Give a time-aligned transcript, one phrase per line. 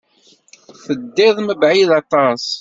[0.83, 2.43] Teddiḍ mebɛid aṭas.